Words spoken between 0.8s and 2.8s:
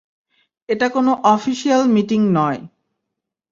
কোনো official meeting নয়।